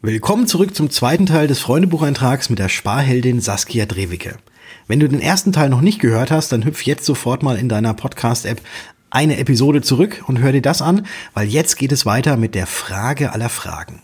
[0.00, 4.36] Willkommen zurück zum zweiten Teil des Freundebucheintrags mit der Sparheldin Saskia Drewicke.
[4.86, 7.68] Wenn du den ersten Teil noch nicht gehört hast, dann hüpf jetzt sofort mal in
[7.68, 8.60] deiner Podcast-App
[9.10, 12.68] eine Episode zurück und hör dir das an, weil jetzt geht es weiter mit der
[12.68, 14.00] Frage aller Fragen.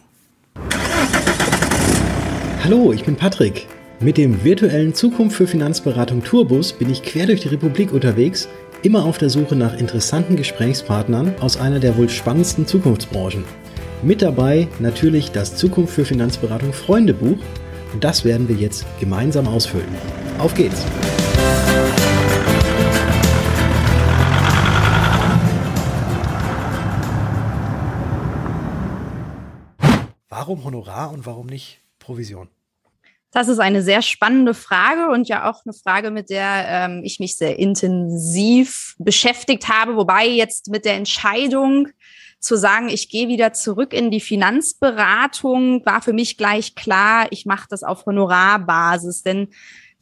[2.65, 3.69] Hallo, ich bin Patrick.
[4.01, 8.49] Mit dem virtuellen Zukunft für Finanzberatung Tourbus bin ich quer durch die Republik unterwegs,
[8.83, 13.45] immer auf der Suche nach interessanten Gesprächspartnern aus einer der wohl spannendsten Zukunftsbranchen.
[14.05, 17.39] Mit dabei natürlich das Zukunft für Finanzberatung Freundebuch
[17.95, 19.89] und das werden wir jetzt gemeinsam ausfüllen.
[20.39, 20.85] Auf geht's!
[30.29, 32.49] Warum Honorar und warum nicht Provision?
[33.35, 37.21] Das ist eine sehr spannende Frage und ja auch eine Frage, mit der ähm, ich
[37.21, 41.89] mich sehr intensiv beschäftigt habe, wobei jetzt mit der Entscheidung,
[42.45, 47.47] zu sagen, ich gehe wieder zurück in die Finanzberatung, war für mich gleich klar, ich
[47.47, 49.23] mache das auf Honorarbasis.
[49.23, 49.49] Denn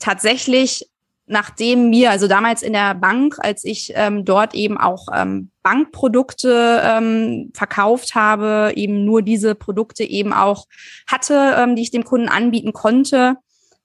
[0.00, 0.90] tatsächlich,
[1.26, 6.82] nachdem mir, also damals in der Bank, als ich ähm, dort eben auch ähm, Bankprodukte
[6.84, 10.66] ähm, verkauft habe, eben nur diese Produkte eben auch
[11.06, 13.36] hatte, ähm, die ich dem Kunden anbieten konnte,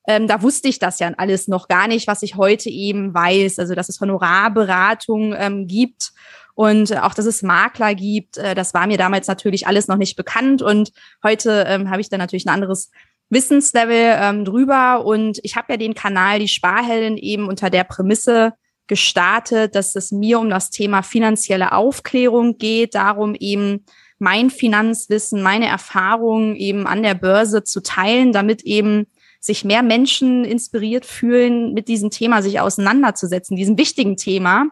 [0.08, 3.60] ähm, da wusste ich das ja alles noch gar nicht, was ich heute eben weiß.
[3.60, 6.14] Also, dass es Honorarberatung ähm, gibt
[6.58, 10.16] und auch, dass es Makler gibt, äh, das war mir damals natürlich alles noch nicht
[10.16, 10.64] bekannt.
[10.64, 10.92] Und
[11.24, 12.90] heute ähm, habe ich da natürlich ein anderes
[13.30, 15.06] Wissenslevel ähm, drüber.
[15.06, 18.54] Und ich habe ja den Kanal Die Sparheldin eben unter der Prämisse
[18.88, 23.86] gestartet, dass es mir um das Thema finanzielle Aufklärung geht, darum eben
[24.18, 29.06] mein Finanzwissen, meine Erfahrungen eben an der Börse zu teilen, damit eben
[29.40, 34.72] sich mehr Menschen inspiriert fühlen, mit diesem Thema sich auseinanderzusetzen, diesem wichtigen Thema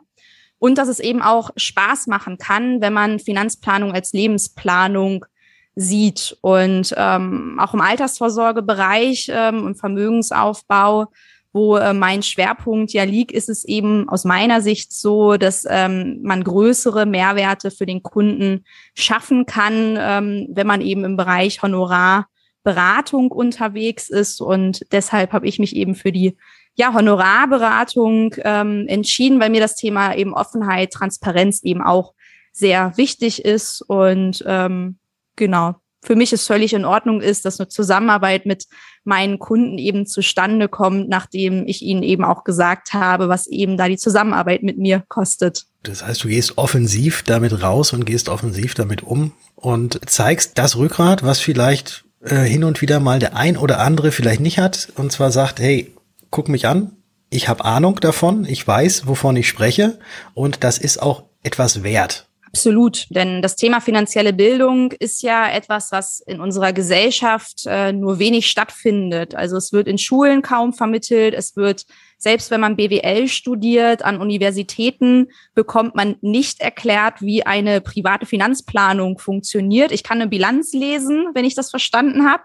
[0.59, 5.25] und dass es eben auch Spaß machen kann, wenn man Finanzplanung als Lebensplanung
[5.75, 6.37] sieht.
[6.41, 11.07] Und ähm, auch im Altersvorsorgebereich, ähm, im Vermögensaufbau,
[11.55, 16.19] wo äh, mein Schwerpunkt ja liegt, ist es eben aus meiner Sicht so, dass ähm,
[16.21, 23.31] man größere Mehrwerte für den Kunden schaffen kann, ähm, wenn man eben im Bereich Honorarberatung
[23.31, 24.41] unterwegs ist.
[24.41, 26.35] Und deshalb habe ich mich eben für die
[26.75, 32.13] ja, Honorarberatung ähm, entschieden, weil mir das Thema eben Offenheit, Transparenz eben auch
[32.51, 33.81] sehr wichtig ist.
[33.81, 34.97] Und ähm,
[35.35, 35.75] genau,
[36.05, 38.67] für mich ist völlig in Ordnung ist, dass eine Zusammenarbeit mit
[39.03, 43.87] meinen Kunden eben zustande kommt, nachdem ich ihnen eben auch gesagt habe, was eben da
[43.87, 45.65] die Zusammenarbeit mit mir kostet.
[45.83, 50.75] Das heißt, du gehst offensiv damit raus und gehst offensiv damit um und zeigst das
[50.75, 54.89] Rückgrat, was vielleicht äh, hin und wieder mal der ein oder andere vielleicht nicht hat
[54.95, 55.94] und zwar sagt, hey,
[56.35, 56.91] guck mich an,
[57.29, 59.99] ich habe Ahnung davon, ich weiß, wovon ich spreche
[60.33, 62.27] und das ist auch etwas wert.
[62.45, 68.19] Absolut, denn das Thema finanzielle Bildung ist ja etwas, was in unserer Gesellschaft äh, nur
[68.19, 69.33] wenig stattfindet.
[69.33, 71.85] Also es wird in Schulen kaum vermittelt, es wird,
[72.17, 79.19] selbst wenn man BWL studiert, an Universitäten bekommt man nicht erklärt, wie eine private Finanzplanung
[79.19, 79.93] funktioniert.
[79.93, 82.43] Ich kann eine Bilanz lesen, wenn ich das verstanden habe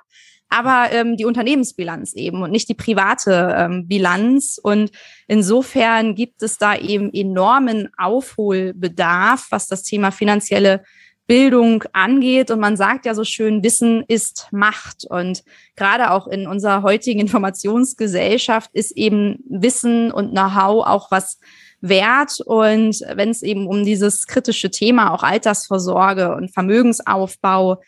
[0.51, 4.59] aber ähm, die Unternehmensbilanz eben und nicht die private ähm, Bilanz.
[4.63, 4.91] Und
[5.29, 10.83] insofern gibt es da eben enormen Aufholbedarf, was das Thema finanzielle
[11.29, 12.51] Bildung angeht.
[12.51, 15.05] Und man sagt ja so schön, Wissen ist Macht.
[15.09, 15.45] Und
[15.77, 21.39] gerade auch in unserer heutigen Informationsgesellschaft ist eben Wissen und Know-how auch was
[21.81, 22.41] wert.
[22.45, 27.81] Und wenn es eben um dieses kritische Thema, auch Altersvorsorge und Vermögensaufbau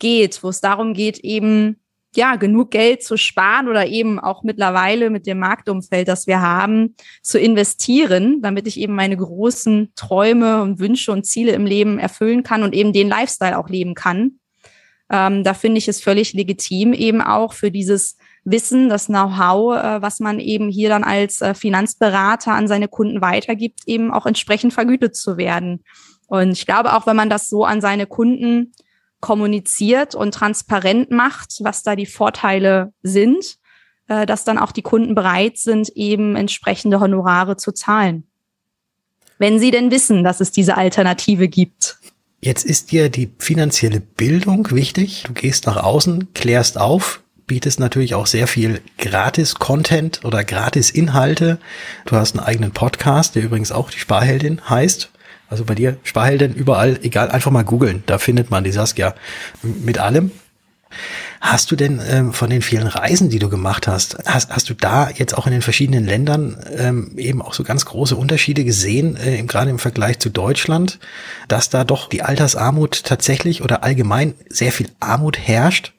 [0.00, 1.76] geht, wo es darum geht, eben
[2.16, 6.94] ja, genug Geld zu sparen oder eben auch mittlerweile mit dem Marktumfeld, das wir haben,
[7.22, 12.42] zu investieren, damit ich eben meine großen Träume und Wünsche und Ziele im Leben erfüllen
[12.42, 14.38] kann und eben den Lifestyle auch leben kann.
[15.10, 20.02] Ähm, da finde ich es völlig legitim, eben auch für dieses Wissen, das Know-how, äh,
[20.02, 24.72] was man eben hier dann als äh, Finanzberater an seine Kunden weitergibt, eben auch entsprechend
[24.72, 25.82] vergütet zu werden.
[26.26, 28.72] Und ich glaube auch, wenn man das so an seine Kunden
[29.20, 33.58] kommuniziert und transparent macht, was da die Vorteile sind,
[34.08, 38.24] äh, dass dann auch die Kunden bereit sind, eben entsprechende Honorare zu zahlen.
[39.38, 41.98] Wenn sie denn wissen, dass es diese Alternative gibt.
[42.40, 45.24] Jetzt ist dir die finanzielle Bildung wichtig.
[45.26, 51.58] Du gehst nach außen, klärst auf, bietest natürlich auch sehr viel Gratis-Content oder Gratis-Inhalte.
[52.06, 55.10] Du hast einen eigenen Podcast, der übrigens auch die Sparheldin heißt.
[55.48, 59.14] Also bei dir, Sparheldin, überall, egal, einfach mal googeln, da findet man die Saskia
[59.62, 60.30] mit allem.
[61.40, 64.74] Hast du denn ähm, von den vielen Reisen, die du gemacht hast, hast, hast du
[64.74, 69.16] da jetzt auch in den verschiedenen Ländern ähm, eben auch so ganz große Unterschiede gesehen,
[69.16, 70.98] äh, gerade im Vergleich zu Deutschland,
[71.46, 75.92] dass da doch die Altersarmut tatsächlich oder allgemein sehr viel Armut herrscht?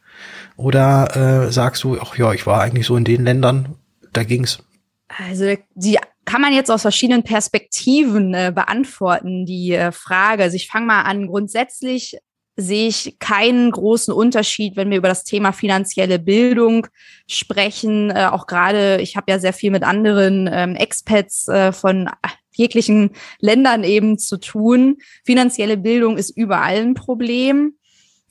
[0.57, 3.75] Oder äh, sagst du, ach ja, ich war eigentlich so in den Ländern,
[4.11, 4.59] da ging's?
[5.07, 5.99] Also die
[6.29, 10.43] kann man jetzt aus verschiedenen Perspektiven äh, beantworten, die äh, Frage.
[10.43, 11.25] Also ich fange mal an.
[11.25, 12.19] Grundsätzlich
[12.55, 16.85] sehe ich keinen großen Unterschied, wenn wir über das Thema finanzielle Bildung
[17.27, 18.11] sprechen.
[18.11, 22.07] Äh, auch gerade, ich habe ja sehr viel mit anderen ähm, Expats äh, von
[22.51, 23.09] jeglichen
[23.39, 24.97] Ländern eben zu tun.
[25.25, 27.73] Finanzielle Bildung ist überall ein Problem.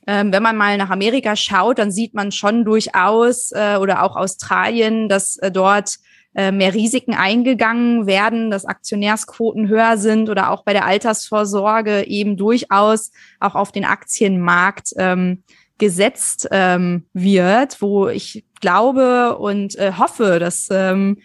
[0.06, 4.15] Ähm, wenn man mal nach Amerika schaut, dann sieht man schon durchaus äh, oder auch
[4.15, 5.99] Australien, dass äh, dort
[6.35, 12.37] äh, mehr Risiken eingegangen werden, dass Aktionärsquoten höher sind oder auch bei der Altersvorsorge eben
[12.37, 13.11] durchaus
[13.41, 15.43] auch auf den Aktienmarkt ähm,
[15.79, 21.19] gesetzt ähm, wird, wo ich glaube und äh, hoffe, dass ähm,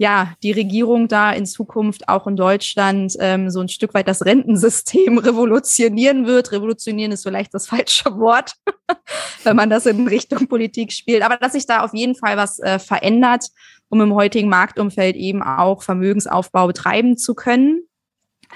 [0.00, 4.24] ja, die Regierung da in Zukunft auch in Deutschland ähm, so ein Stück weit das
[4.24, 6.52] Rentensystem revolutionieren wird.
[6.52, 8.54] Revolutionieren ist vielleicht das falsche Wort,
[9.44, 11.22] wenn man das in Richtung Politik spielt.
[11.22, 13.48] Aber dass sich da auf jeden Fall was äh, verändert,
[13.90, 17.82] um im heutigen Marktumfeld eben auch Vermögensaufbau betreiben zu können.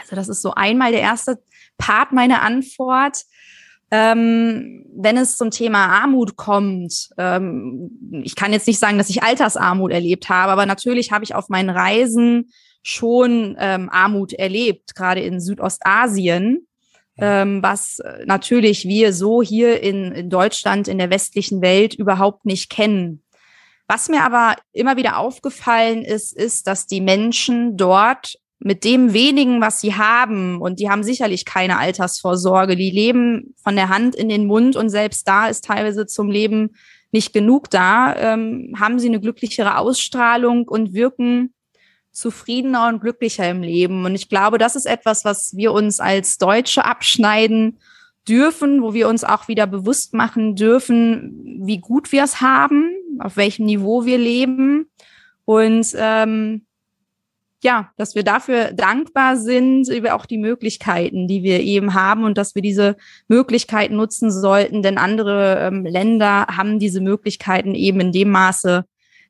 [0.00, 1.42] Also das ist so einmal der erste
[1.76, 3.25] Part meiner Antwort.
[3.90, 7.90] Ähm, wenn es zum Thema Armut kommt, ähm,
[8.25, 11.48] ich kann jetzt nicht sagen, dass ich Altersarmut erlebt habe, aber natürlich habe ich auf
[11.48, 12.50] meinen Reisen
[12.82, 16.66] schon ähm, Armut erlebt, gerade in Südostasien,
[17.19, 22.70] ähm, was natürlich wir so hier in, in Deutschland, in der westlichen Welt überhaupt nicht
[22.70, 23.24] kennen.
[23.86, 29.60] Was mir aber immer wieder aufgefallen ist, ist, dass die Menschen dort mit dem wenigen,
[29.60, 34.31] was sie haben, und die haben sicherlich keine Altersvorsorge, die leben von der Hand in
[34.31, 36.70] den Mund und selbst da ist teilweise zum Leben
[37.12, 41.52] nicht genug da, ähm, haben sie eine glücklichere Ausstrahlung und wirken
[42.10, 44.04] zufriedener und glücklicher im Leben.
[44.04, 47.78] Und ich glaube, das ist etwas, was wir uns als Deutsche abschneiden
[48.29, 53.37] dürfen, wo wir uns auch wieder bewusst machen dürfen, wie gut wir es haben, auf
[53.37, 54.91] welchem Niveau wir leben.
[55.44, 56.65] Und ähm,
[57.62, 62.37] ja, dass wir dafür dankbar sind über auch die Möglichkeiten, die wir eben haben und
[62.37, 68.12] dass wir diese Möglichkeiten nutzen sollten, denn andere ähm, Länder haben diese Möglichkeiten eben in
[68.12, 68.85] dem Maße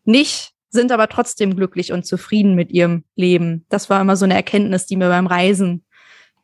[0.04, 3.64] nicht, sind aber trotzdem glücklich und zufrieden mit ihrem Leben.
[3.68, 5.83] Das war immer so eine Erkenntnis, die mir beim Reisen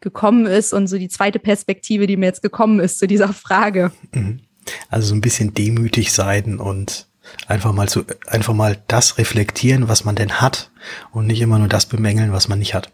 [0.01, 3.93] gekommen ist und so die zweite Perspektive, die mir jetzt gekommen ist zu dieser Frage.
[4.13, 4.41] Mhm.
[4.89, 7.11] Also so ein bisschen demütig sein und
[7.47, 10.71] Einfach mal zu, einfach mal das reflektieren, was man denn hat
[11.13, 12.93] und nicht immer nur das bemängeln, was man nicht hat.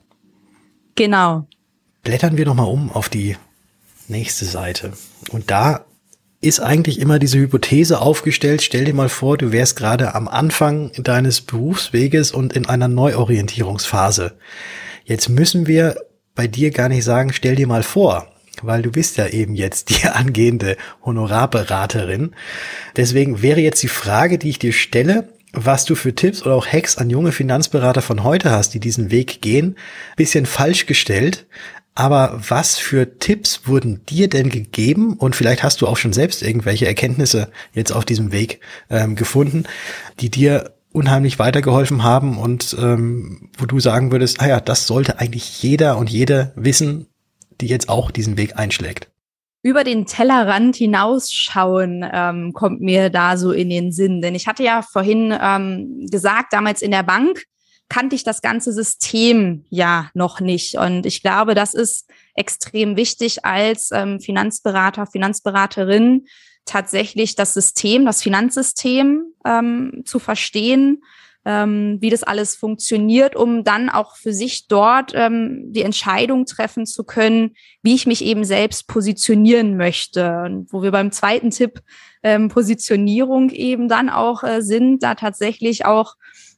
[0.95, 1.47] Genau.
[2.03, 3.37] Blättern wir nochmal um auf die
[4.09, 4.93] nächste Seite.
[5.31, 5.85] Und da
[6.41, 8.63] ist eigentlich immer diese Hypothese aufgestellt.
[8.63, 14.39] Stell dir mal vor, du wärst gerade am Anfang deines Berufsweges und in einer Neuorientierungsphase.
[15.05, 15.97] Jetzt müssen wir
[16.37, 18.29] bei dir gar nicht sagen, stell dir mal vor,
[18.63, 22.33] weil du bist ja eben jetzt die angehende Honorarberaterin.
[22.95, 26.67] Deswegen wäre jetzt die Frage, die ich dir stelle, was du für Tipps oder auch
[26.67, 29.77] Hacks an junge Finanzberater von heute hast, die diesen Weg gehen,
[30.17, 31.47] bisschen falsch gestellt.
[31.95, 35.15] Aber was für Tipps wurden dir denn gegeben?
[35.15, 38.61] Und vielleicht hast du auch schon selbst irgendwelche Erkenntnisse jetzt auf diesem Weg
[38.91, 39.65] ähm, gefunden,
[40.21, 45.19] die dir unheimlich weitergeholfen haben und ähm, wo du sagen würdest, ah ja, das sollte
[45.19, 47.07] eigentlich jeder und jede wissen,
[47.61, 49.09] die jetzt auch diesen Weg einschlägt?
[49.63, 54.23] Über den Tellerrand hinausschauen ähm, kommt mir da so in den Sinn.
[54.23, 57.43] Denn ich hatte ja vorhin ähm, gesagt, damals in der Bank
[57.89, 60.77] kannte ich das ganze System ja noch nicht.
[60.77, 66.27] Und ich glaube, das ist extrem wichtig als ähm, Finanzberater, Finanzberaterin,
[66.67, 71.03] tatsächlich das System, das Finanzsystem ähm, zu verstehen
[71.47, 76.87] ähm, wie das alles funktioniert, um dann auch für sich dort ähm, die Entscheidung treffen
[76.87, 80.43] zu können, wie ich mich eben selbst positionieren möchte.
[80.45, 81.83] Und wo wir beim zweiten Tipp
[82.25, 86.17] ähm, Positionierung eben dann auch äh, sind, da tatsächlich auch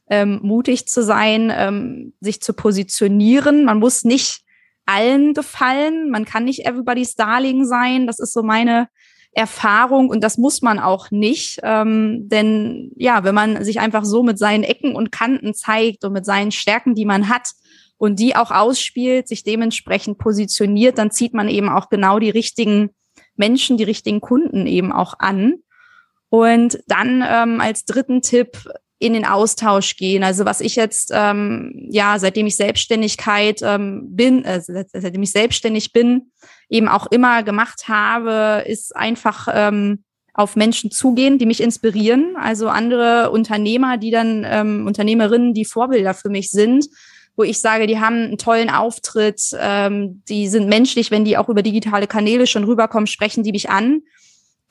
[0.09, 3.65] ähm, mutig zu sein, ähm, sich zu positionieren.
[3.65, 4.41] Man muss nicht
[4.87, 8.07] allen gefallen, man kann nicht everybody's Darling sein.
[8.07, 8.87] Das ist so meine
[9.31, 11.59] Erfahrung und das muss man auch nicht.
[11.63, 16.13] Ähm, denn ja, wenn man sich einfach so mit seinen Ecken und Kanten zeigt und
[16.13, 17.49] mit seinen Stärken, die man hat
[17.97, 22.89] und die auch ausspielt, sich dementsprechend positioniert, dann zieht man eben auch genau die richtigen
[23.35, 25.55] Menschen, die richtigen Kunden eben auch an.
[26.29, 30.23] Und dann ähm, als dritten Tipp in den Austausch gehen.
[30.23, 35.93] Also was ich jetzt, ähm, ja, seitdem ich Selbstständigkeit ähm, bin, äh, seitdem ich selbstständig
[35.93, 36.31] bin,
[36.69, 40.03] eben auch immer gemacht habe, ist einfach ähm,
[40.33, 42.35] auf Menschen zugehen, die mich inspirieren.
[42.37, 46.87] Also andere Unternehmer, die dann, ähm, Unternehmerinnen, die Vorbilder für mich sind,
[47.37, 51.47] wo ich sage, die haben einen tollen Auftritt, ähm, die sind menschlich, wenn die auch
[51.47, 54.01] über digitale Kanäle schon rüberkommen, sprechen die mich an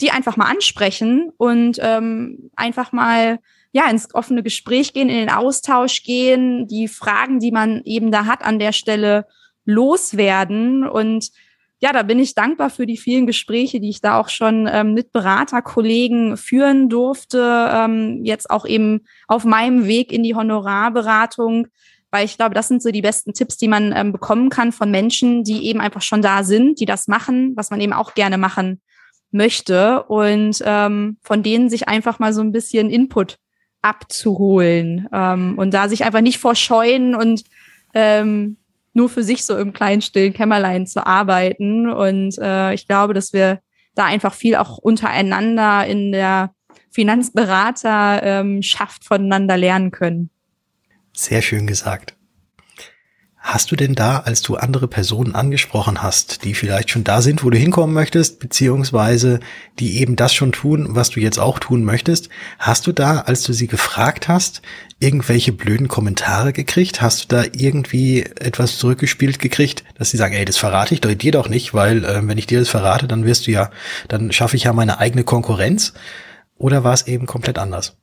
[0.01, 3.39] die einfach mal ansprechen und ähm, einfach mal
[3.73, 8.27] ja ins offene Gespräch gehen, in den Austausch gehen, die Fragen, die man eben da
[8.27, 9.27] hat, an der Stelle
[9.65, 11.31] loswerden und
[11.81, 14.95] ja, da bin ich dankbar für die vielen Gespräche, die ich da auch schon ähm,
[14.95, 17.71] mit Beraterkollegen führen durfte.
[17.73, 21.69] Ähm, jetzt auch eben auf meinem Weg in die Honorarberatung,
[22.11, 24.91] weil ich glaube, das sind so die besten Tipps, die man ähm, bekommen kann von
[24.91, 28.39] Menschen, die eben einfach schon da sind, die das machen, was man eben auch gerne
[28.39, 28.81] machen
[29.31, 33.39] möchte und ähm, von denen sich einfach mal so ein bisschen Input
[33.83, 37.45] abzuholen ähm, und da sich einfach nicht vorscheuen und
[37.95, 38.57] ähm,
[38.93, 41.91] nur für sich so im kleinen stillen Kämmerlein zu arbeiten.
[41.91, 43.61] Und äh, ich glaube, dass wir
[43.95, 46.53] da einfach viel auch untereinander in der
[46.91, 50.31] Finanzberater schafft voneinander lernen können.
[51.13, 52.18] Sehr schön gesagt.
[53.59, 57.43] Hast du denn da, als du andere Personen angesprochen hast, die vielleicht schon da sind,
[57.43, 59.41] wo du hinkommen möchtest, beziehungsweise
[59.81, 62.29] die eben das schon tun, was du jetzt auch tun möchtest,
[62.61, 64.63] hast du da, als du sie gefragt hast,
[65.01, 67.03] irgendwelche blöden Kommentare gekriegt?
[67.03, 71.33] Hast du da irgendwie etwas zurückgespielt gekriegt, dass sie sagen, ey, das verrate ich dir
[71.33, 73.73] doch nicht, weil äh, wenn ich dir das verrate, dann wirst du ja,
[74.07, 75.95] dann schaffe ich ja meine eigene Konkurrenz?
[76.59, 77.97] Oder war es eben komplett anders?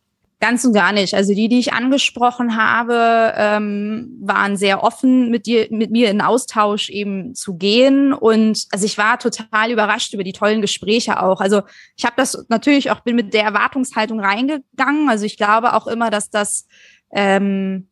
[0.46, 1.16] Ganz und gar nicht.
[1.16, 6.22] Also die, die ich angesprochen habe, ähm, waren sehr offen, mit dir, mit mir in
[6.22, 8.14] Austausch eben zu gehen.
[8.14, 11.42] Und also ich war total überrascht über die tollen Gespräche auch.
[11.42, 11.64] Also
[11.98, 15.10] ich habe das natürlich auch bin mit der Erwartungshaltung reingegangen.
[15.10, 16.68] Also ich glaube auch immer, dass das
[17.12, 17.90] ähm,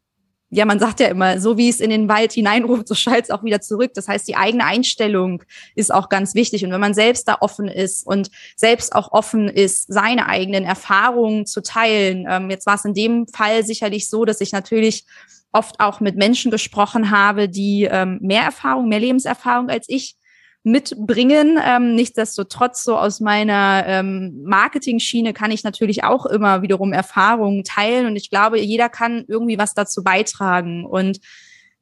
[0.54, 3.32] ja, man sagt ja immer, so wie es in den Wald hineinruft, so schallt es
[3.32, 3.92] auch wieder zurück.
[3.96, 5.44] Das heißt, die eigene Einstellung
[5.74, 6.64] ist auch ganz wichtig.
[6.64, 11.48] Und wenn man selbst da offen ist und selbst auch offen ist, seine eigenen Erfahrungen
[11.48, 15.06] zu teilen, ähm, jetzt war es in dem Fall sicherlich so, dass ich natürlich
[15.52, 20.16] oft auch mit Menschen gesprochen habe, die ähm, mehr Erfahrung, mehr Lebenserfahrung als ich
[20.64, 21.60] mitbringen.
[21.64, 28.08] Ähm, nichtsdestotrotz, so aus meiner ähm, Marketing-Schiene kann ich natürlich auch immer wiederum Erfahrungen teilen
[28.08, 30.86] und ich glaube, jeder kann irgendwie was dazu beitragen.
[30.86, 31.20] Und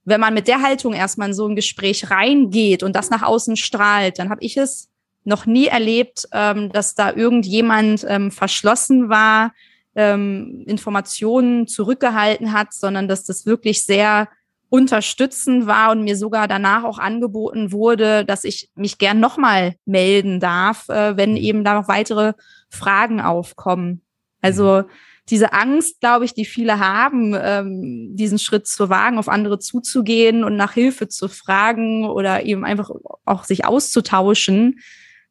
[0.03, 3.55] wenn man mit der Haltung erstmal in so ein Gespräch reingeht und das nach außen
[3.55, 4.89] strahlt, dann habe ich es
[5.23, 9.53] noch nie erlebt, ähm, dass da irgendjemand ähm, verschlossen war,
[9.93, 14.29] ähm, Informationen zurückgehalten hat, sondern dass das wirklich sehr
[14.71, 20.39] unterstützend war und mir sogar danach auch angeboten wurde, dass ich mich gern nochmal melden
[20.39, 21.37] darf, äh, wenn mhm.
[21.37, 22.33] eben da noch weitere
[22.69, 24.01] Fragen aufkommen.
[24.39, 24.85] Also mhm.
[25.29, 30.45] diese Angst, glaube ich, die viele haben, ähm, diesen Schritt zu wagen, auf andere zuzugehen
[30.45, 32.89] und nach Hilfe zu fragen oder eben einfach
[33.25, 34.79] auch sich auszutauschen,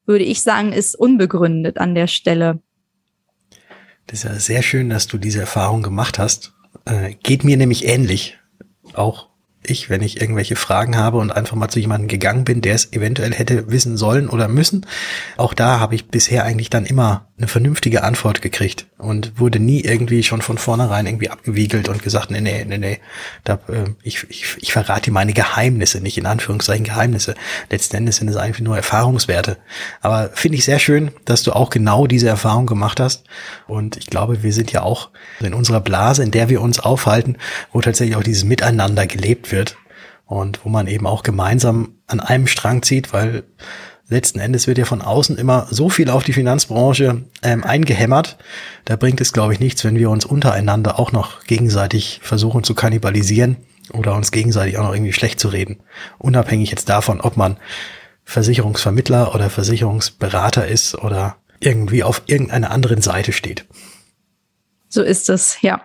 [0.05, 2.61] würde ich sagen, ist unbegründet an der Stelle.
[4.07, 6.53] Das ist ja sehr schön, dass du diese Erfahrung gemacht hast.
[6.85, 8.37] Äh, geht mir nämlich ähnlich.
[8.93, 9.30] Auch
[9.63, 12.93] ich, wenn ich irgendwelche Fragen habe und einfach mal zu jemandem gegangen bin, der es
[12.93, 14.87] eventuell hätte wissen sollen oder müssen.
[15.37, 19.81] Auch da habe ich bisher eigentlich dann immer eine vernünftige Antwort gekriegt und wurde nie
[19.81, 22.99] irgendwie schon von vornherein irgendwie abgewiegelt und gesagt, nee, nee, nee, nee,
[23.45, 27.35] da, äh, ich, ich, ich verrate dir meine Geheimnisse, nicht in Anführungszeichen Geheimnisse.
[27.71, 29.57] Letzten Endes sind es einfach nur Erfahrungswerte.
[30.03, 33.25] Aber finde ich sehr schön, dass du auch genau diese Erfahrung gemacht hast.
[33.67, 35.09] Und ich glaube, wir sind ja auch
[35.41, 37.37] in unserer Blase, in der wir uns aufhalten,
[37.73, 39.77] wo tatsächlich auch dieses Miteinander gelebt wird
[40.27, 43.45] und wo man eben auch gemeinsam an einem Strang zieht, weil
[44.09, 48.37] letzten Endes wird ja von außen immer so viel auf die Finanzbranche ähm, eingehämmert.
[48.85, 52.75] Da bringt es, glaube ich, nichts, wenn wir uns untereinander auch noch gegenseitig versuchen zu
[52.75, 53.57] kannibalisieren
[53.93, 55.81] oder uns gegenseitig auch noch irgendwie schlecht zu reden.
[56.19, 57.57] Unabhängig jetzt davon, ob man
[58.25, 63.67] Versicherungsvermittler oder Versicherungsberater ist oder irgendwie auf irgendeiner anderen Seite steht.
[64.89, 65.83] So ist es, ja.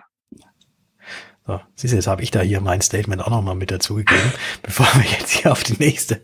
[1.46, 4.86] So, siehst du, jetzt habe ich da hier mein Statement auch nochmal mit dazugegeben, bevor
[4.94, 6.20] wir jetzt hier auf die nächste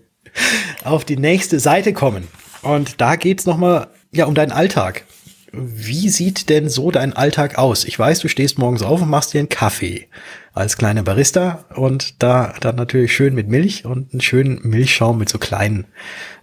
[0.84, 2.26] auf die nächste Seite kommen.
[2.62, 5.04] Und da geht's nochmal ja, um deinen Alltag.
[5.52, 7.84] Wie sieht denn so dein Alltag aus?
[7.84, 10.08] Ich weiß, du stehst morgens auf und machst dir einen Kaffee
[10.54, 15.28] als kleiner Barista und da dann natürlich schön mit Milch und einen schönen Milchschaum mit
[15.28, 15.86] so kleinen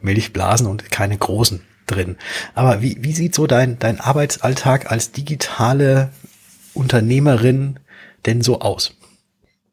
[0.01, 2.17] Milchblasen und keine großen drin.
[2.53, 6.11] Aber wie, wie sieht so dein, dein Arbeitsalltag als digitale
[6.75, 7.79] Unternehmerin
[8.25, 8.93] denn so aus?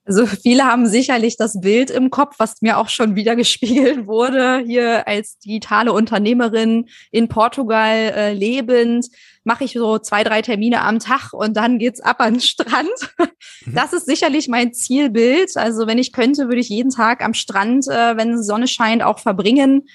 [0.06, 4.62] Also viele haben sicherlich das Bild im Kopf, was mir auch schon wieder gespiegelt wurde,
[4.64, 9.08] hier als digitale Unternehmerin in Portugal äh, lebend,
[9.42, 12.88] mache ich so zwei, drei Termine am Tag und dann geht's ab an den Strand.
[13.18, 13.74] Mhm.
[13.74, 15.56] Das ist sicherlich mein Zielbild.
[15.56, 19.18] Also wenn ich könnte, würde ich jeden Tag am Strand, äh, wenn Sonne scheint, auch
[19.18, 19.88] verbringen.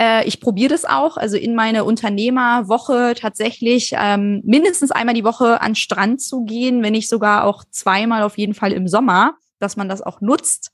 [0.00, 5.60] Äh, ich probiere das auch, also in meine Unternehmerwoche tatsächlich ähm, mindestens einmal die Woche
[5.60, 9.76] an Strand zu gehen, wenn nicht sogar auch zweimal auf jeden Fall im Sommer dass
[9.76, 10.70] man das auch nutzt.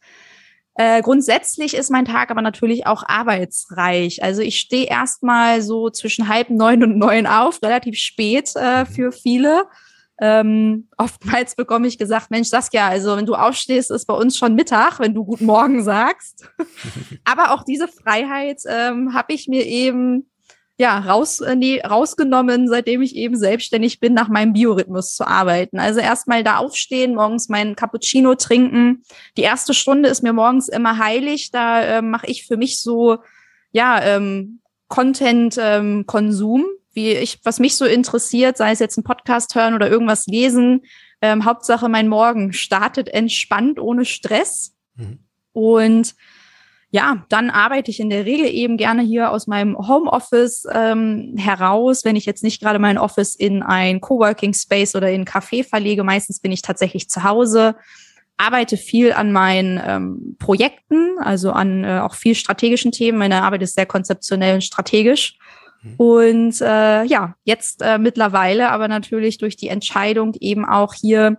[0.74, 4.22] Äh, grundsätzlich ist mein Tag aber natürlich auch arbeitsreich.
[4.22, 8.86] Also ich stehe erstmal so zwischen halb neun und neun auf, relativ spät äh, mhm.
[8.86, 9.64] für viele.
[10.20, 14.54] Ähm, oftmals bekomme ich gesagt, Mensch, Saskia, also wenn du aufstehst, ist bei uns schon
[14.54, 16.46] Mittag, wenn du Guten Morgen sagst.
[17.24, 20.30] aber auch diese Freiheit ähm, habe ich mir eben
[20.80, 25.78] ja, raus, äh, nee, rausgenommen, seitdem ich eben selbstständig bin, nach meinem Biorhythmus zu arbeiten.
[25.78, 29.02] Also erstmal da aufstehen, morgens meinen Cappuccino trinken.
[29.36, 31.50] Die erste Stunde ist mir morgens immer heilig.
[31.50, 33.18] Da äh, mache ich für mich so,
[33.72, 39.54] ja, ähm, Content-Konsum, ähm, wie ich, was mich so interessiert, sei es jetzt ein Podcast
[39.54, 40.82] hören oder irgendwas lesen.
[41.22, 44.74] Ähm, Hauptsache, mein Morgen startet entspannt, ohne Stress.
[44.96, 45.20] Mhm.
[45.52, 46.14] Und
[46.92, 52.04] ja, dann arbeite ich in der Regel eben gerne hier aus meinem Homeoffice ähm, heraus,
[52.04, 55.62] wenn ich jetzt nicht gerade mein Office in ein Coworking Space oder in ein Café
[55.62, 56.02] verlege.
[56.02, 57.76] Meistens bin ich tatsächlich zu Hause,
[58.38, 63.18] arbeite viel an meinen ähm, Projekten, also an äh, auch viel strategischen Themen.
[63.18, 65.36] Meine Arbeit ist sehr konzeptionell und strategisch.
[65.96, 71.38] Und äh, ja, jetzt äh, mittlerweile aber natürlich durch die Entscheidung eben auch hier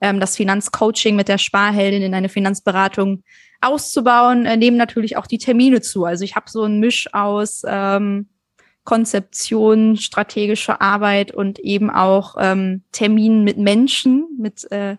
[0.00, 3.22] ähm, das Finanzcoaching mit der Sparheldin in eine Finanzberatung
[3.60, 6.04] auszubauen, äh, nehmen natürlich auch die Termine zu.
[6.04, 8.28] Also ich habe so ein Misch aus ähm,
[8.84, 14.96] Konzeption, strategische Arbeit und eben auch ähm, Terminen mit Menschen, mit äh,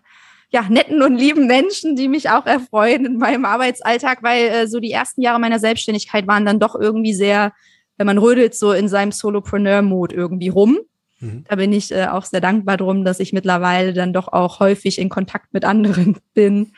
[0.50, 4.80] ja, netten und lieben Menschen, die mich auch erfreuen in meinem Arbeitsalltag, weil äh, so
[4.80, 7.52] die ersten Jahre meiner Selbstständigkeit waren dann doch irgendwie sehr,
[7.96, 10.78] wenn man rödelt so in seinem Solopreneur-Mode irgendwie rum.
[11.20, 11.44] Mhm.
[11.48, 14.98] Da bin ich äh, auch sehr dankbar drum, dass ich mittlerweile dann doch auch häufig
[14.98, 16.72] in Kontakt mit anderen bin.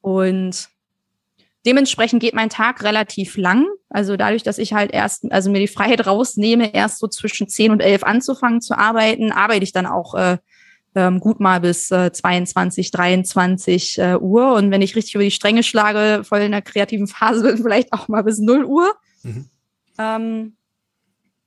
[0.00, 0.70] Und
[1.66, 3.66] Dementsprechend geht mein Tag relativ lang.
[3.90, 7.72] Also dadurch, dass ich halt erst, also mir die Freiheit rausnehme, erst so zwischen 10
[7.72, 10.38] und 11 anzufangen zu arbeiten, arbeite ich dann auch äh,
[10.94, 14.54] ähm, gut mal bis äh, 22, 23 äh, Uhr.
[14.54, 18.08] Und wenn ich richtig über die Stränge schlage, voll in der kreativen Phase, vielleicht auch
[18.08, 18.94] mal bis 0 Uhr.
[19.22, 19.50] Mhm.
[19.98, 20.54] Ähm,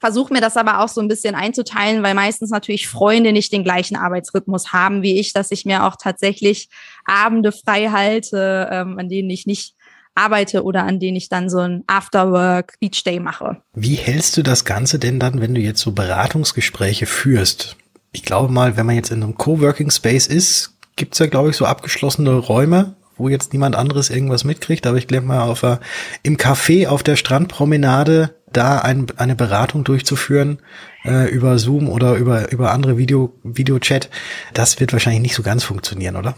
[0.02, 3.64] Versuche mir das aber auch so ein bisschen einzuteilen, weil meistens natürlich Freunde nicht den
[3.64, 6.70] gleichen Arbeitsrhythmus haben wie ich, dass ich mir auch tatsächlich
[7.06, 9.76] Abende frei halte, ähm, an denen ich nicht
[10.16, 13.62] arbeite oder an denen ich dann so ein Afterwork Beach Day mache.
[13.76, 17.78] Wie hältst du das Ganze denn dann, wenn du jetzt so Beratungsgespräche führst?
[18.12, 21.58] Ich glaube mal, wenn man jetzt in einem Coworking Space ist, gibt's ja, glaube ich,
[21.58, 24.88] so abgeschlossene Räume, wo jetzt niemand anderes irgendwas mitkriegt.
[24.88, 25.64] Aber ich glaube mal, auf,
[26.24, 30.60] im Café auf der Strandpromenade da ein, eine Beratung durchzuführen
[31.06, 34.10] äh, über Zoom oder über, über andere Video, Videochat,
[34.54, 36.36] das wird wahrscheinlich nicht so ganz funktionieren, oder?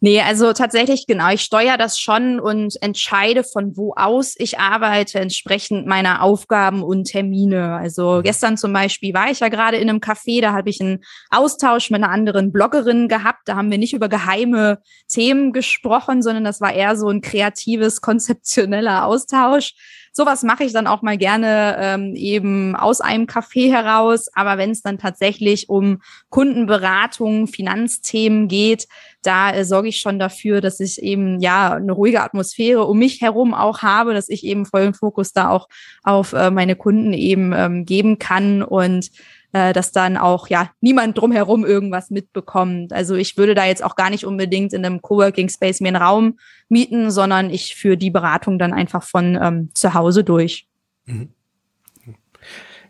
[0.00, 1.30] Nee, also tatsächlich genau.
[1.32, 7.04] Ich steuere das schon und entscheide von wo aus ich arbeite, entsprechend meiner Aufgaben und
[7.04, 7.74] Termine.
[7.74, 8.22] Also mhm.
[8.22, 11.90] gestern zum Beispiel war ich ja gerade in einem Café, da habe ich einen Austausch
[11.90, 13.42] mit einer anderen Bloggerin gehabt.
[13.46, 18.00] Da haben wir nicht über geheime Themen gesprochen, sondern das war eher so ein kreatives,
[18.00, 19.74] konzeptioneller Austausch
[20.14, 24.28] sowas mache ich dann auch mal gerne ähm, eben aus einem Café heraus.
[24.32, 26.00] Aber wenn es dann tatsächlich um
[26.30, 28.86] Kundenberatung, Finanzthemen geht,
[29.22, 33.20] da äh, sorge ich schon dafür, dass ich eben ja eine ruhige Atmosphäre um mich
[33.20, 35.68] herum auch habe, dass ich eben vollen Fokus da auch
[36.04, 39.10] auf äh, meine Kunden eben ähm, geben kann und
[39.54, 42.92] äh, dass dann auch ja niemand drumherum irgendwas mitbekommt.
[42.92, 46.02] Also ich würde da jetzt auch gar nicht unbedingt in einem Coworking Space mir einen
[46.02, 46.38] Raum
[46.68, 50.66] mieten, sondern ich führe die Beratung dann einfach von ähm, zu Hause durch.
[51.06, 51.28] Mhm.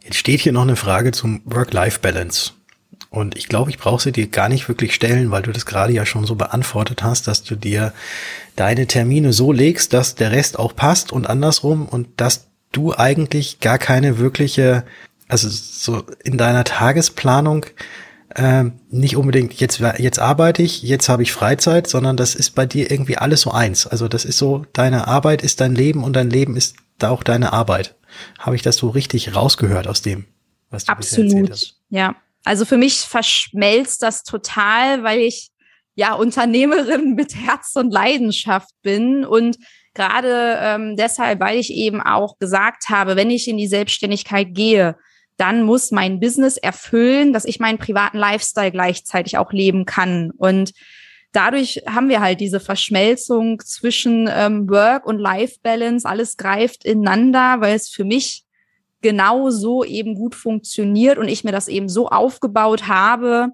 [0.02, 2.52] Jetzt steht hier noch eine Frage zum Work-Life-Balance.
[3.10, 5.92] Und ich glaube, ich brauche sie dir gar nicht wirklich stellen, weil du das gerade
[5.92, 7.92] ja schon so beantwortet hast, dass du dir
[8.56, 13.60] deine Termine so legst, dass der Rest auch passt und andersrum und dass du eigentlich
[13.60, 14.84] gar keine wirkliche
[15.34, 17.66] also so in deiner Tagesplanung
[18.36, 22.66] äh, nicht unbedingt jetzt jetzt arbeite ich, jetzt habe ich Freizeit, sondern das ist bei
[22.66, 23.84] dir irgendwie alles so eins.
[23.86, 27.24] Also das ist so deine Arbeit ist dein Leben und dein Leben ist da auch
[27.24, 27.96] deine Arbeit.
[28.38, 30.26] Habe ich das so richtig rausgehört aus dem,
[30.70, 31.32] was du Absolut.
[31.32, 31.80] erzählt hast?
[31.88, 35.50] Ja, also für mich verschmelzt das total, weil ich
[35.96, 39.56] ja Unternehmerin mit Herz und Leidenschaft bin und
[39.94, 44.96] gerade ähm, deshalb, weil ich eben auch gesagt habe, wenn ich in die Selbstständigkeit gehe,
[45.36, 50.30] dann muss mein Business erfüllen, dass ich meinen privaten Lifestyle gleichzeitig auch leben kann.
[50.30, 50.72] Und
[51.32, 56.08] dadurch haben wir halt diese Verschmelzung zwischen ähm, Work und Life Balance.
[56.08, 58.44] Alles greift ineinander, weil es für mich
[59.02, 63.48] genau so eben gut funktioniert und ich mir das eben so aufgebaut habe,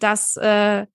[0.00, 0.86] dass äh,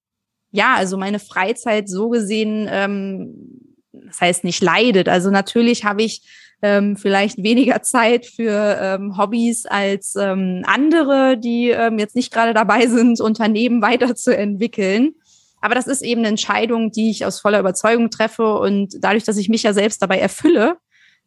[0.52, 5.08] ja, also meine Freizeit so gesehen, ähm, das heißt nicht leidet.
[5.08, 6.22] Also natürlich habe ich
[6.62, 12.54] ähm, vielleicht weniger Zeit für ähm, Hobbys als ähm, andere, die ähm, jetzt nicht gerade
[12.54, 15.16] dabei sind, Unternehmen weiterzuentwickeln.
[15.62, 18.60] Aber das ist eben eine Entscheidung, die ich aus voller Überzeugung treffe.
[18.60, 20.78] Und dadurch, dass ich mich ja selbst dabei erfülle,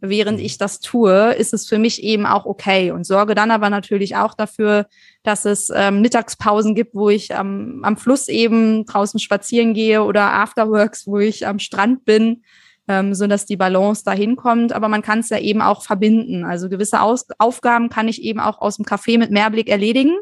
[0.00, 3.68] während ich das tue, ist es für mich eben auch okay und sorge dann aber
[3.68, 4.86] natürlich auch dafür,
[5.24, 10.32] dass es ähm, Mittagspausen gibt, wo ich ähm, am Fluss eben draußen spazieren gehe oder
[10.32, 12.42] Afterworks, wo ich am Strand bin,
[12.88, 14.72] ähm, so dass die Balance dahin kommt.
[14.72, 16.44] Aber man kann es ja eben auch verbinden.
[16.44, 20.16] Also gewisse Aus Aufgaben kann ich eben auch aus dem Café mit Mehrblick erledigen.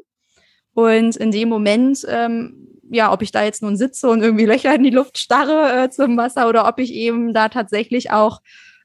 [0.75, 4.75] Und in dem Moment ähm, ja, ob ich da jetzt nun sitze und irgendwie Löcher
[4.75, 8.41] in die Luft starre äh, zum Wasser oder ob ich eben da tatsächlich auch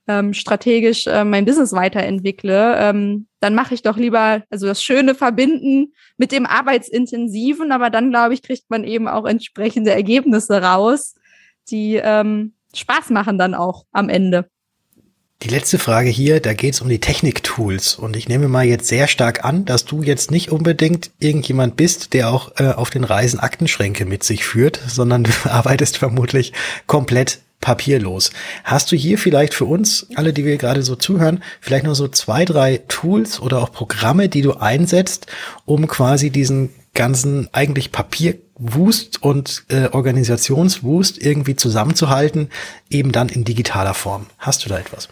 [0.08, 5.14] ähm, strategisch äh, mein Business weiterentwickle, ähm, dann mache ich doch lieber also das Schöne
[5.16, 11.16] verbinden mit dem Arbeitsintensiven, aber dann glaube ich, kriegt man eben auch entsprechende Ergebnisse raus,
[11.70, 14.48] die ähm, Spaß machen dann auch am Ende.
[15.44, 17.96] Die letzte Frage hier, da geht es um die Techniktools.
[17.96, 22.14] Und ich nehme mal jetzt sehr stark an, dass du jetzt nicht unbedingt irgendjemand bist,
[22.14, 26.54] der auch äh, auf den Reisen Aktenschränke mit sich führt, sondern du arbeitest vermutlich
[26.86, 28.32] komplett papierlos.
[28.64, 32.08] Hast du hier vielleicht für uns, alle, die wir gerade so zuhören, vielleicht noch so
[32.08, 35.28] zwei, drei Tools oder auch Programme, die du einsetzt,
[35.66, 42.50] um quasi diesen ganzen eigentlich Papierwust und äh, Organisationswust irgendwie zusammenzuhalten,
[42.90, 44.28] eben dann in digitaler Form.
[44.38, 45.10] Hast du da etwas?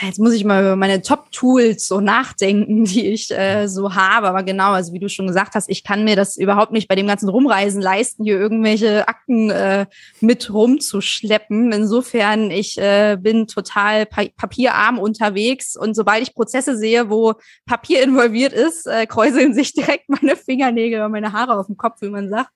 [0.00, 4.28] Jetzt muss ich mal über meine Top-Tools so nachdenken, die ich äh, so habe.
[4.28, 6.94] Aber genau, also wie du schon gesagt hast, ich kann mir das überhaupt nicht bei
[6.94, 9.86] dem ganzen Rumreisen leisten, hier irgendwelche Akten äh,
[10.20, 11.72] mit rumzuschleppen.
[11.72, 17.34] Insofern, ich äh, bin total pa papierarm unterwegs und sobald ich Prozesse sehe, wo
[17.66, 22.00] Papier involviert ist, äh, kräuseln sich direkt meine Fingernägel oder meine Haare auf dem Kopf,
[22.00, 22.50] wie man sagt.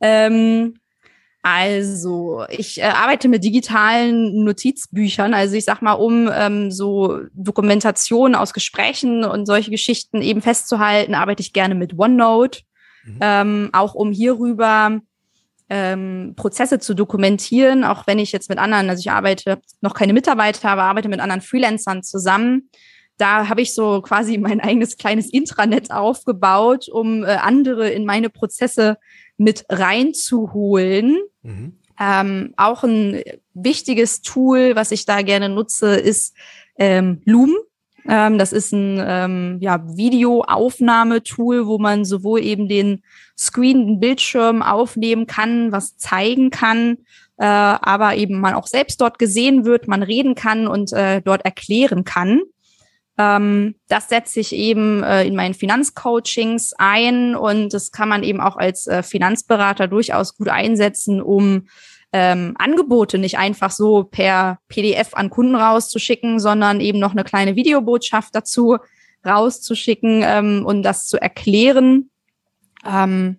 [0.00, 0.74] Ähm,
[1.42, 5.34] also, ich äh, arbeite mit digitalen Notizbüchern.
[5.34, 11.16] Also ich sag mal, um ähm, so Dokumentationen aus Gesprächen und solche Geschichten eben festzuhalten,
[11.16, 12.60] arbeite ich gerne mit OneNote.
[13.04, 13.18] Mhm.
[13.20, 15.00] Ähm, auch um hierüber
[15.68, 20.12] ähm, Prozesse zu dokumentieren, auch wenn ich jetzt mit anderen, also ich arbeite noch keine
[20.12, 22.68] Mitarbeiter, aber arbeite mit anderen Freelancern zusammen.
[23.18, 28.30] Da habe ich so quasi mein eigenes kleines Intranet aufgebaut, um äh, andere in meine
[28.30, 28.96] Prozesse
[29.42, 31.18] mit reinzuholen.
[31.42, 31.78] Mhm.
[32.00, 33.22] Ähm, auch ein
[33.54, 36.34] wichtiges Tool, was ich da gerne nutze, ist
[36.78, 37.54] ähm, Loom.
[38.08, 43.02] Ähm, das ist ein ähm, ja, Videoaufnahmetool, wo man sowohl eben den
[43.36, 46.98] Screen, den Bildschirm aufnehmen kann, was zeigen kann,
[47.36, 51.44] äh, aber eben man auch selbst dort gesehen wird, man reden kann und äh, dort
[51.44, 52.40] erklären kann.
[53.18, 58.40] Ähm, das setze ich eben äh, in meinen Finanzcoachings ein und das kann man eben
[58.40, 61.66] auch als äh, Finanzberater durchaus gut einsetzen, um
[62.12, 67.56] ähm, Angebote nicht einfach so per PDF an Kunden rauszuschicken, sondern eben noch eine kleine
[67.56, 68.78] Videobotschaft dazu
[69.24, 72.10] rauszuschicken ähm, und das zu erklären.
[72.84, 73.38] Ähm,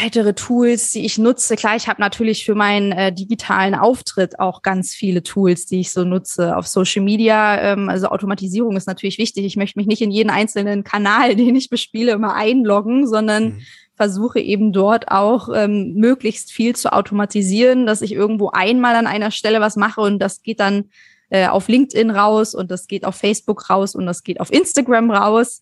[0.00, 1.54] weitere Tools, die ich nutze.
[1.56, 5.92] Klar, ich habe natürlich für meinen äh, digitalen Auftritt auch ganz viele Tools, die ich
[5.92, 7.60] so nutze auf Social Media.
[7.60, 9.44] Ähm, also Automatisierung ist natürlich wichtig.
[9.44, 13.60] Ich möchte mich nicht in jeden einzelnen Kanal, den ich bespiele, immer einloggen, sondern mhm.
[13.94, 19.30] versuche eben dort auch ähm, möglichst viel zu automatisieren, dass ich irgendwo einmal an einer
[19.30, 20.86] Stelle was mache und das geht dann
[21.28, 25.10] äh, auf LinkedIn raus und das geht auf Facebook raus und das geht auf Instagram
[25.10, 25.60] raus.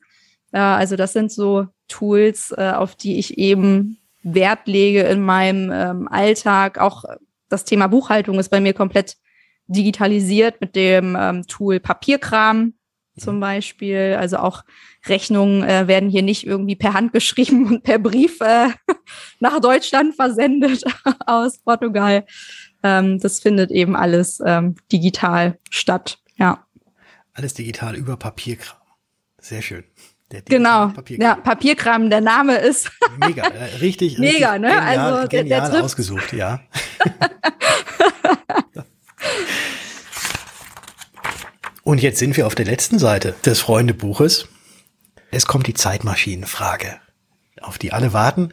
[0.53, 5.71] Äh, also das sind so Tools, äh, auf die ich eben Wert lege in meinem
[5.73, 6.79] ähm, Alltag.
[6.79, 7.05] Auch
[7.49, 9.17] das Thema Buchhaltung ist bei mir komplett
[9.67, 12.75] digitalisiert mit dem ähm, Tool Papierkram
[13.17, 13.41] zum.
[13.41, 14.17] Beispiel.
[14.19, 14.65] Also auch
[15.07, 18.69] Rechnungen äh, werden hier nicht irgendwie per Hand geschrieben und per Brief äh,
[19.41, 20.85] nach Deutschland versendet
[21.27, 22.25] aus Portugal.
[22.83, 26.19] Ähm, das findet eben alles ähm, digital statt.
[26.37, 26.67] Ja.
[27.35, 28.79] Alles digital über Papierkram.
[29.39, 29.85] Sehr schön
[30.45, 31.27] genau, Papierkram.
[31.27, 32.91] ja, Papierkram, der Name ist.
[33.19, 34.69] Mega, äh, richtig, Mega, ne?
[34.69, 36.61] Genial, also genial der ausgesucht, ja.
[41.83, 44.47] Und jetzt sind wir auf der letzten Seite des Freundebuches.
[45.33, 47.01] Es kommt die Zeitmaschinenfrage,
[47.61, 48.53] auf die alle warten.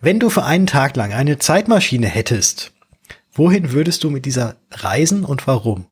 [0.00, 2.72] Wenn du für einen Tag lang eine Zeitmaschine hättest,
[3.32, 5.86] wohin würdest du mit dieser reisen und warum?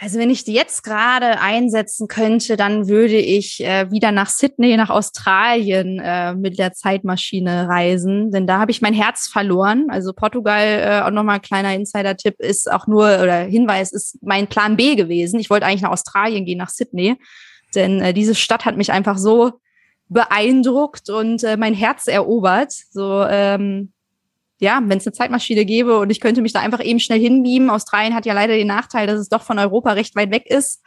[0.00, 4.76] Also wenn ich die jetzt gerade einsetzen könnte, dann würde ich äh, wieder nach Sydney,
[4.76, 9.86] nach Australien äh, mit der Zeitmaschine reisen, denn da habe ich mein Herz verloren.
[9.90, 14.46] Also Portugal, äh, auch nochmal ein kleiner Insider-Tipp, ist auch nur, oder Hinweis, ist mein
[14.46, 15.40] Plan B gewesen.
[15.40, 17.16] Ich wollte eigentlich nach Australien gehen, nach Sydney,
[17.74, 19.54] denn äh, diese Stadt hat mich einfach so
[20.08, 22.72] beeindruckt und äh, mein Herz erobert.
[22.92, 23.92] So ähm,
[24.60, 27.70] ja, wenn es eine Zeitmaschine gäbe und ich könnte mich da einfach eben schnell hinbeamen.
[27.70, 30.82] Australien hat ja leider den Nachteil, dass es doch von Europa recht weit weg ist.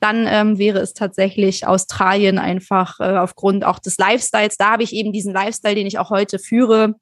[0.00, 4.56] dann ähm, wäre es tatsächlich Australien einfach äh, aufgrund auch des Lifestyles.
[4.56, 6.94] Da habe ich eben diesen Lifestyle, den ich auch heute führe,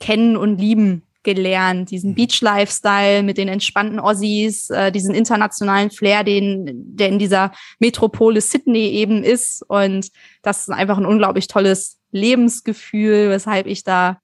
[0.00, 1.90] kennen und lieben gelernt.
[1.90, 2.14] Diesen mhm.
[2.16, 8.88] Beach-Lifestyle mit den entspannten Aussies, äh, diesen internationalen Flair, den, der in dieser Metropole Sydney
[8.88, 9.62] eben ist.
[9.68, 10.08] Und
[10.42, 14.18] das ist einfach ein unglaublich tolles Lebensgefühl, weshalb ich da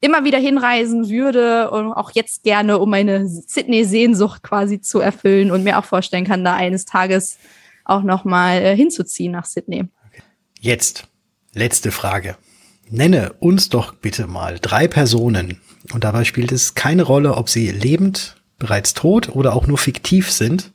[0.00, 5.62] immer wieder hinreisen würde und auch jetzt gerne, um meine Sydney-Sehnsucht quasi zu erfüllen und
[5.62, 7.38] mir auch vorstellen kann, da eines Tages
[7.84, 9.84] auch nochmal äh, hinzuziehen nach Sydney.
[10.58, 11.08] Jetzt,
[11.54, 12.36] letzte Frage.
[12.88, 15.60] Nenne uns doch bitte mal drei Personen,
[15.92, 20.30] und dabei spielt es keine Rolle, ob sie lebend, bereits tot oder auch nur fiktiv
[20.30, 20.72] sind,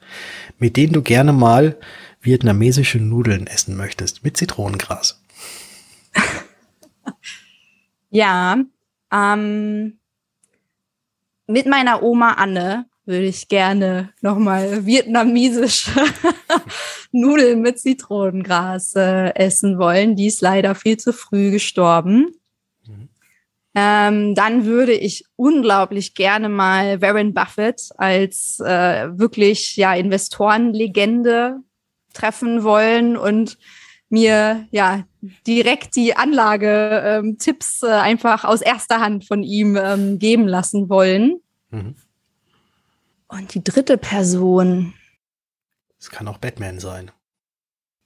[0.58, 1.78] mit denen du gerne mal
[2.22, 5.22] vietnamesische Nudeln essen möchtest mit Zitronengras.
[8.10, 8.58] ja,
[9.16, 10.00] ähm,
[11.48, 15.92] mit meiner Oma Anne würde ich gerne nochmal vietnamesische
[17.12, 20.16] Nudeln mit Zitronengras äh, essen wollen.
[20.16, 22.32] Die ist leider viel zu früh gestorben.
[22.88, 23.10] Mhm.
[23.76, 31.60] Ähm, dann würde ich unglaublich gerne mal Warren Buffett als äh, wirklich ja Investorenlegende
[32.14, 33.58] treffen wollen und
[34.10, 35.06] mir ja
[35.48, 41.42] direkt die Anlagetipps ähm, äh, einfach aus erster Hand von ihm ähm, geben lassen wollen.
[41.70, 41.96] Mhm.
[43.28, 44.94] Und die dritte Person.
[46.00, 47.12] Es kann auch Batman sein.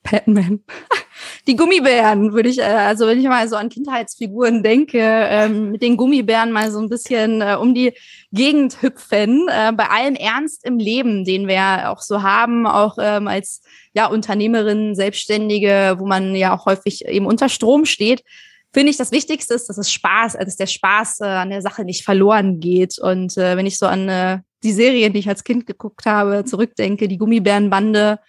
[0.10, 0.64] Batman.
[1.48, 5.82] Die Gummibären würde ich, äh, also wenn ich mal so an Kindheitsfiguren denke, ähm, mit
[5.82, 7.94] den Gummibären mal so ein bisschen äh, um die
[8.32, 9.48] Gegend hüpfen.
[9.50, 13.62] Äh, bei allem Ernst im Leben, den wir auch so haben, auch ähm, als
[13.94, 18.24] ja Unternehmerin, Selbstständige, wo man ja auch häufig eben unter Strom steht,
[18.72, 21.84] finde ich, das Wichtigste ist, dass es Spaß, dass der Spaß äh, an der Sache
[21.84, 23.00] nicht verloren geht.
[23.00, 26.46] Und äh, wenn ich so an äh, die Serien, die ich als Kind geguckt habe,
[26.46, 28.20] zurückdenke, die Gummibärenbande,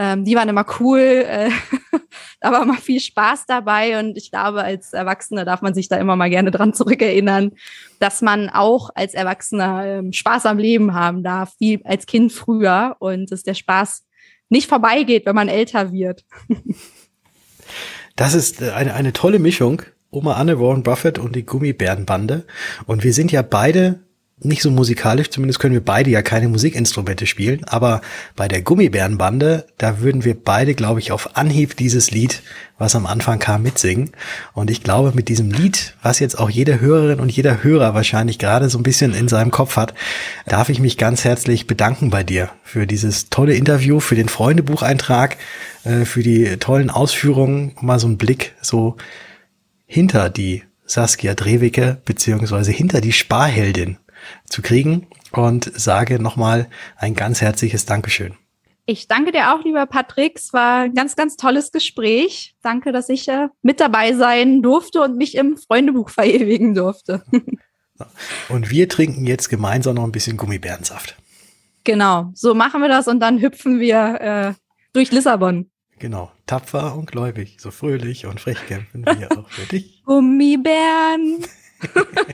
[0.00, 1.50] ähm, die waren immer cool, äh,
[2.40, 5.96] da war immer viel Spaß dabei und ich glaube, als Erwachsener darf man sich da
[5.96, 7.52] immer mal gerne dran zurückerinnern,
[7.98, 12.96] dass man auch als Erwachsener ähm, Spaß am Leben haben darf, wie als Kind früher
[12.98, 14.06] und dass der Spaß
[14.48, 16.24] nicht vorbeigeht, wenn man älter wird.
[18.16, 19.82] das ist äh, eine, eine tolle Mischung.
[20.10, 22.46] Oma Anne, Warren Buffett und die Gummibärenbande.
[22.86, 24.00] Und wir sind ja beide
[24.42, 28.00] nicht so musikalisch, zumindest können wir beide ja keine Musikinstrumente spielen, aber
[28.36, 32.42] bei der Gummibärenbande, da würden wir beide, glaube ich, auf Anhieb dieses Lied,
[32.78, 34.12] was am Anfang kam, mitsingen.
[34.54, 38.38] Und ich glaube, mit diesem Lied, was jetzt auch jede Hörerin und jeder Hörer wahrscheinlich
[38.38, 39.92] gerade so ein bisschen in seinem Kopf hat,
[40.46, 45.36] darf ich mich ganz herzlich bedanken bei dir für dieses tolle Interview, für den Freundebucheintrag,
[45.84, 48.96] äh, für die tollen Ausführungen, mal so einen Blick so
[49.84, 53.98] hinter die Saskia Drewicke, beziehungsweise hinter die Sparheldin
[54.46, 58.34] zu kriegen und sage nochmal ein ganz herzliches Dankeschön.
[58.86, 60.36] Ich danke dir auch, lieber Patrick.
[60.36, 62.56] Es war ein ganz, ganz tolles Gespräch.
[62.62, 67.22] Danke, dass ich äh, mit dabei sein durfte und mich im Freundebuch verewigen durfte.
[68.48, 71.16] Und wir trinken jetzt gemeinsam noch ein bisschen Gummibärensaft.
[71.84, 74.54] Genau, so machen wir das und dann hüpfen wir äh,
[74.92, 75.70] durch Lissabon.
[75.98, 80.02] Genau, tapfer und gläubig, so fröhlich und frech kämpfen wir auch für dich.
[80.04, 81.44] Gummibären.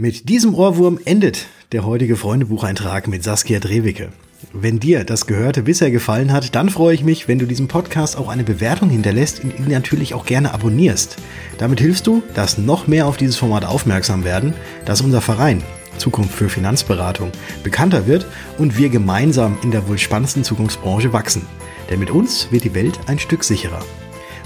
[0.00, 4.08] Mit diesem Ohrwurm endet der heutige Freundebucheintrag mit Saskia Drewicke.
[4.54, 8.16] Wenn dir das Gehörte bisher gefallen hat, dann freue ich mich, wenn du diesem Podcast
[8.16, 11.18] auch eine Bewertung hinterlässt und ihn natürlich auch gerne abonnierst.
[11.58, 14.54] Damit hilfst du, dass noch mehr auf dieses Format aufmerksam werden,
[14.86, 15.62] dass unser Verein
[15.98, 17.30] Zukunft für Finanzberatung
[17.62, 18.24] bekannter wird
[18.56, 21.42] und wir gemeinsam in der wohl spannendsten Zukunftsbranche wachsen.
[21.90, 23.84] Denn mit uns wird die Welt ein Stück sicherer.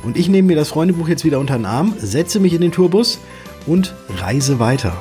[0.03, 2.73] Und ich nehme mir das Freundebuch jetzt wieder unter den Arm, setze mich in den
[2.73, 3.21] Tourbus
[3.67, 5.01] und reise weiter.